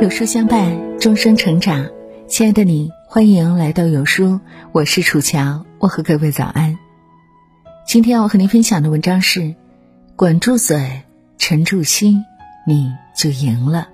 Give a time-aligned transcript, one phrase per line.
[0.00, 1.84] 有书相伴，终生成长。
[2.28, 4.38] 亲爱的你，欢迎来到有书，
[4.70, 6.78] 我是楚乔，我和各位早安。
[7.84, 9.56] 今天要和您分享的文章是：
[10.14, 11.02] 管住嘴，
[11.36, 12.24] 沉住心，
[12.64, 13.88] 你就赢了。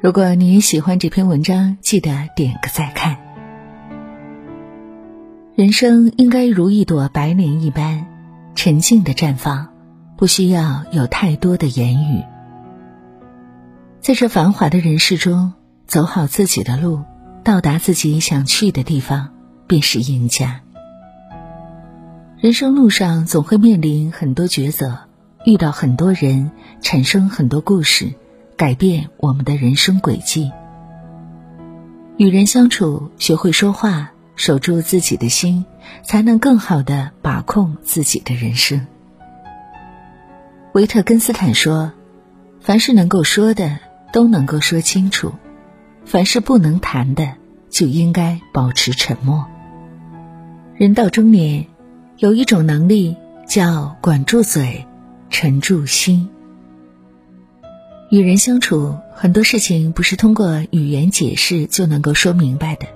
[0.00, 3.16] 如果你也喜欢这篇文章，记得点个再看。
[5.56, 8.06] 人生应该如一朵白莲一般，
[8.54, 9.70] 沉静的绽放，
[10.16, 12.22] 不需要有太多的言语。
[14.00, 15.52] 在这繁华的人世中，
[15.86, 17.02] 走好自己的路，
[17.44, 19.28] 到达自己想去的地方，
[19.66, 20.62] 便是赢家。
[22.38, 25.00] 人生路上总会面临很多抉择，
[25.44, 26.50] 遇到很多人，
[26.80, 28.14] 产生很多故事，
[28.56, 30.50] 改变我们的人生轨迹。
[32.16, 35.66] 与人相处，学会说话，守住自己的心，
[36.02, 38.86] 才能更好的把控自己的人生。
[40.72, 41.92] 维特根斯坦说
[42.62, 43.78] ：“凡是能够说的。”
[44.12, 45.32] 都能够说清楚，
[46.04, 47.34] 凡是不能谈的，
[47.68, 49.46] 就应该保持沉默。
[50.76, 51.66] 人到中年，
[52.16, 54.86] 有一种能力叫管住嘴，
[55.28, 56.28] 沉住心。
[58.10, 62.86] 与人相处，很多事情不是通过语言解释就能够说明白的，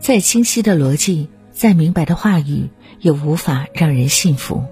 [0.00, 2.68] 再清晰的逻辑，再明白的话语，
[3.00, 4.64] 也无法让人信服。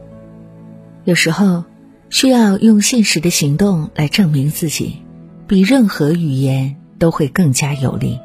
[1.05, 1.65] 有时候，
[2.09, 5.03] 需要用现实的行动来证明自己。
[5.51, 8.21] 比任何语言都会更加有力。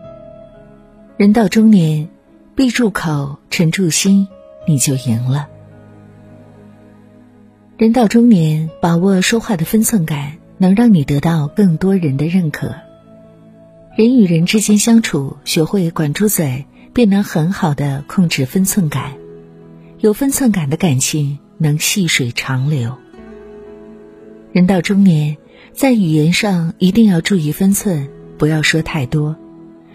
[1.18, 2.08] 人到中年，
[2.54, 4.28] 闭住口，沉住心，
[4.68, 5.48] 你就赢了。
[7.78, 12.76] 人到中年，把握说话的分寸感，能让你得到更多人的认可。
[13.96, 19.14] 人与人之间相处，学会管住嘴，便能很好的控制分寸感。
[20.00, 22.96] 有分寸感的感情，能细水长流。
[24.52, 25.38] 人到中年。
[25.76, 29.36] 在语言上一定要注意分寸，不要说太多。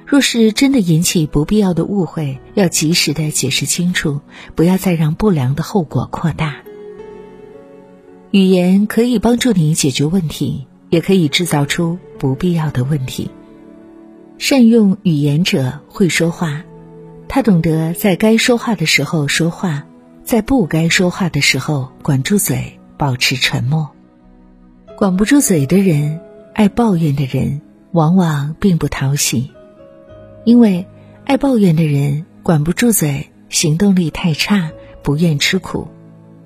[0.07, 4.21] 若是真的引起不必要的误会，要及时的解释清楚，
[4.55, 6.57] 不要再让不良的后果扩大。
[8.31, 13.31] 语言可以帮助你解决问题，也可以制造出不必要的问题。
[14.37, 16.63] 善用语言者会说话，
[17.27, 19.87] 他懂得在该说话的时候说话，
[20.25, 23.89] 在不该说话的时候管住嘴，保持沉默。
[25.01, 26.21] 管不住嘴的人，
[26.53, 29.51] 爱抱怨的人，往往并不讨喜，
[30.45, 30.87] 因为
[31.25, 34.73] 爱抱怨的人管不住嘴，行动力太差，
[35.03, 35.89] 不愿吃苦；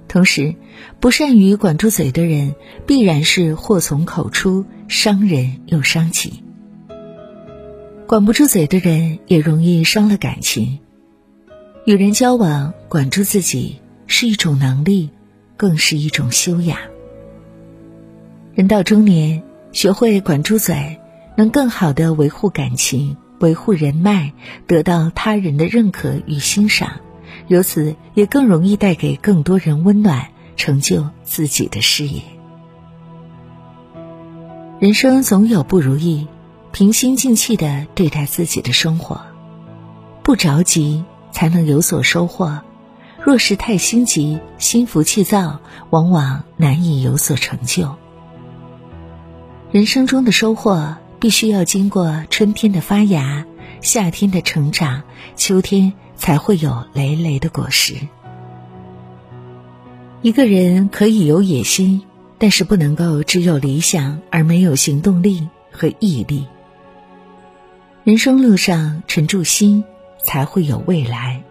[0.06, 0.54] 同时，
[1.00, 2.54] 不善于管住嘴的人，
[2.86, 6.44] 必然是祸从口出，伤人又伤己。
[8.06, 10.78] 管不住嘴的人，也容易伤了感情。
[11.86, 15.10] 与人交往，管住自己是一种能力，
[15.56, 16.78] 更是一种修养。
[18.54, 19.42] 人到中年，
[19.72, 21.00] 学会管住嘴，
[21.36, 24.32] 能更好的维护感情、维护人脉，
[24.68, 27.00] 得到他人的认可与欣赏，
[27.48, 32.22] 由此也更容易带给更多人温暖，成就自己的事业。
[34.78, 36.28] 人生总有不如意，
[36.70, 39.20] 平心静气的对待自己的生活，
[40.22, 42.60] 不着急才能有所收获。
[43.24, 45.58] 若是太心急、心浮气躁，
[45.90, 47.96] 往往难以有所成就。
[49.74, 53.44] 人生中的收获，必须要经过春天的发芽、
[53.80, 55.02] 夏天的成长、
[55.34, 57.96] 秋天才会有累累的果实。
[60.22, 62.02] 一个人可以有野心，
[62.38, 66.46] 但是不能够只有理想而没有行动力和毅力。
[68.04, 69.82] 人生路上沉住心，
[70.24, 71.42] 才会有未来。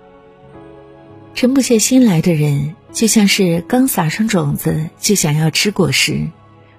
[1.36, 6.30] 沉不下心来的人，就像是刚撒上种子就想要吃果实。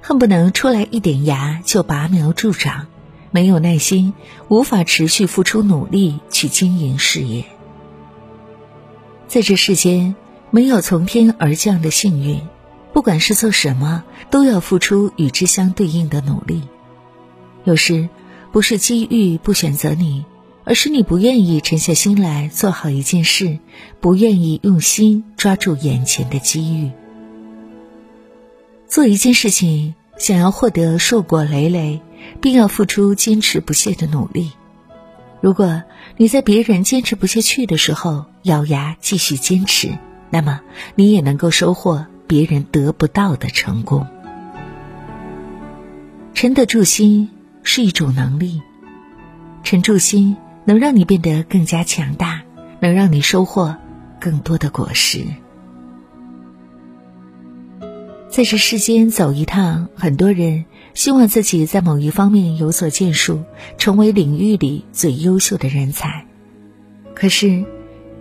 [0.06, 2.88] 恨不能出来一点芽就拔苗助长，
[3.30, 4.12] 没有耐心，
[4.48, 7.46] 无法持续付出努力去经营事业。
[9.26, 10.14] 在这世间，
[10.50, 12.42] 没有从天而降的幸运，
[12.92, 16.64] 不管是做什么，都要付出与之相对应的努力。
[17.64, 18.10] 有时，
[18.52, 20.26] 不是机遇不选择你，
[20.64, 23.58] 而是你不愿意沉下心来做好一件事，
[24.02, 26.90] 不愿意用心抓住眼前的机遇。
[28.94, 32.00] 做一件事情，想要获得硕果累累，
[32.40, 34.52] 并要付出坚持不懈的努力。
[35.40, 35.82] 如果
[36.16, 39.98] 你在别人坚持不下去的时候咬牙继续坚持，
[40.30, 40.60] 那么
[40.94, 44.06] 你也能够收获别人得不到的成功。
[46.32, 47.30] 沉得住心
[47.64, 48.62] 是一种能力，
[49.64, 52.42] 沉住心能让你变得更加强大，
[52.78, 53.74] 能让你收获
[54.20, 55.26] 更多的果实。
[58.34, 63.44] 在这世间走一趟，很多人希望自己在某一方面有所建树，
[63.78, 66.26] 成为领域里最优秀的人才。
[67.14, 67.64] 可是，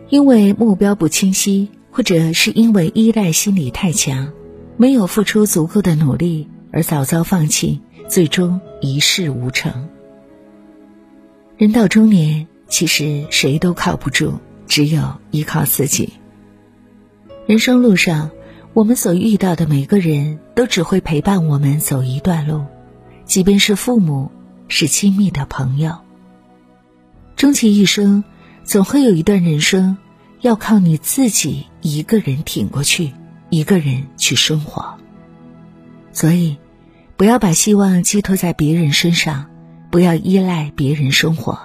[0.10, 4.32] 因为目标不清晰，或者是因为依赖心理太强，
[4.78, 9.90] 没有付出足够的努力而早早放弃，最终一事无成。
[11.58, 14.34] 人到中年，其实谁都靠不住，
[14.68, 16.14] 只有依靠自己。
[17.48, 18.30] 人生路上。
[18.74, 22.66] 我们所遇到的每个人都只会陪伴我们走一段路，
[23.24, 24.32] 即便是父母，
[24.68, 25.96] 是亲密的朋友。
[27.36, 28.24] 终其一生，
[28.64, 29.96] 总会有一段人生，
[30.42, 33.12] 要靠你自己一个人挺过去，
[33.52, 34.96] 一个人去生活。
[36.12, 36.58] 所以，
[37.16, 39.52] 不要把希望寄托在别人身上，
[39.92, 41.60] 不要依赖别人生活。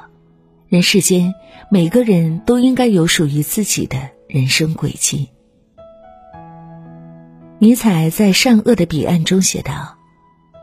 [0.68, 1.32] 人世间，
[1.70, 5.30] 每个人都应该有属于自己的人生轨迹。
[7.60, 9.98] 尼采在《善恶的彼岸》中写道：“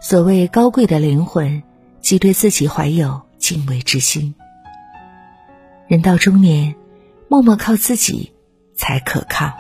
[0.01, 1.61] 所谓高贵的灵魂，
[1.99, 4.33] 即对自己怀有敬畏之心。
[5.89, 6.73] 人到中年，
[7.27, 8.31] 默默靠自己
[8.75, 9.51] 才可靠。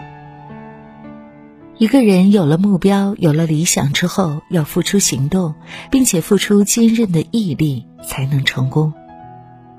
[1.77, 5.55] 一个人有了目标，有了理想之后，要付出行动，
[5.91, 8.93] 并且付出坚韧的毅力，才能成功。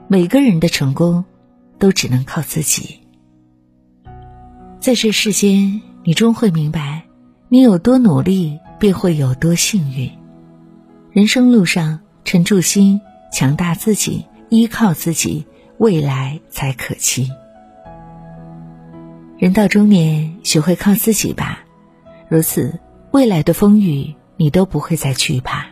[0.08, 1.24] 每个人的成功，
[1.78, 3.00] 都只能靠自己。
[4.78, 7.04] 在这世间，你终会明白。”
[7.48, 10.10] 你有多努力，便会有多幸运。
[11.12, 13.00] 人生路上，沉住心，
[13.32, 15.46] 强大自己，依靠自己，
[15.78, 17.30] 未来才可期。
[19.38, 21.60] 人到中年，学会靠自己吧，
[22.28, 22.80] 如此，
[23.12, 25.66] 未来的风雨你都不会再惧怕。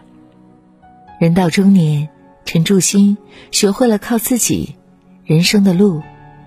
[1.19, 2.09] 人到中年，
[2.45, 3.19] 沉住心，
[3.51, 4.77] 学会了靠自己，
[5.25, 6.03] 人生的路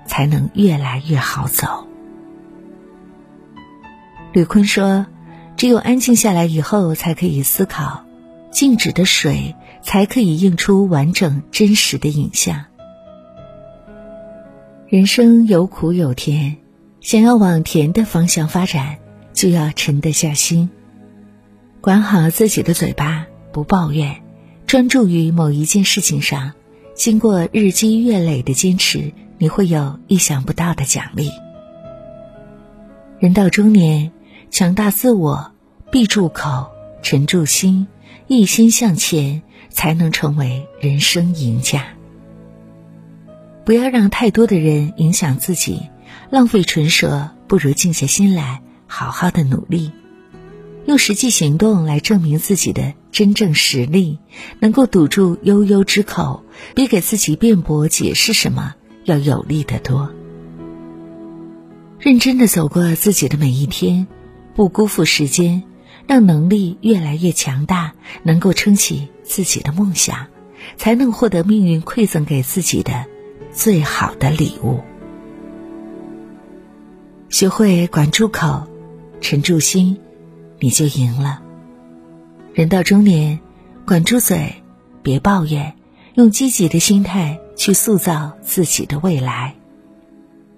[0.05, 1.85] 才能越来越好走。
[4.31, 5.05] 吕坤说。
[5.57, 8.03] 只有安静下来以后，才可以思考；
[8.51, 12.65] 静止的水才可以映出完整真实的影像。
[14.87, 16.57] 人生有苦有甜，
[17.01, 18.97] 想要往甜的方向发展，
[19.33, 20.69] 就要沉得下心，
[21.81, 24.21] 管好自己的嘴巴，不抱怨，
[24.67, 26.53] 专注于某一件事情上。
[26.93, 31.31] 经过日积月累的坚持，你会有意想不到的奖励。
[33.19, 34.11] 人到中年。
[34.49, 35.51] 强大自我，
[35.91, 36.67] 闭住口，
[37.03, 37.87] 沉住心，
[38.27, 41.85] 一心向前，才能成为人生赢家。
[43.65, 45.81] 不要让太多的人影响自己，
[46.29, 49.91] 浪费唇舌，不如静下心来，好好的努力，
[50.85, 54.19] 用实际行动来证明自己的真正实力，
[54.59, 58.73] 能够堵住悠悠之口，比给自己辩驳解释什么
[59.03, 60.09] 要有力得多。
[61.99, 64.07] 认真的走过自己的每一天。
[64.57, 65.61] 不辜负时间，
[66.07, 67.93] 让能力越来越强大，
[68.23, 70.25] 能够撑起自己的梦想，
[70.77, 73.05] 才能获得命运馈赠给自己的
[73.51, 74.79] 最好的礼物。
[77.29, 78.65] 学会管住口，
[79.21, 79.99] 沉住心，
[80.59, 81.39] 你就赢了。
[82.55, 83.39] 人到中年，
[83.85, 84.55] 管住嘴，
[85.03, 85.75] 别抱怨，
[86.15, 89.53] 用积极的心态去塑造自己的未来。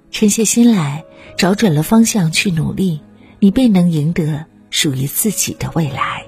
[0.09, 1.03] 沉下心来，
[1.35, 3.01] 找准了方向去努力。
[3.39, 6.23] 你便能赢得属于自己的未来。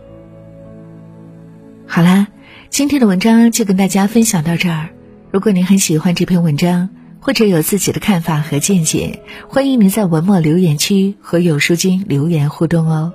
[1.86, 2.28] 好啦，
[2.70, 4.90] 今天的文章就跟大家分享到这儿。
[5.30, 6.90] 如果您很喜欢这篇文章，
[7.20, 13.14] 或者有自己的看法和见解，欢迎您在文末留言区和有书君留言互动哦。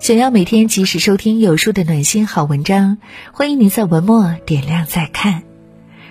[0.00, 2.98] 想要每天及时收听有书的暖心好文章，
[3.32, 5.42] 欢迎您在文末点亮再看。